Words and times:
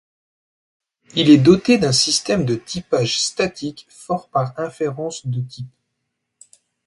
Il 1.13 1.29
est 1.29 1.37
doté 1.37 1.77
d'un 1.77 1.91
système 1.91 2.43
de 2.43 2.55
typage 2.55 3.21
statique 3.21 3.85
fort 3.91 4.29
par 4.29 4.59
inférence 4.59 5.27
de 5.27 5.39
types. 5.41 5.69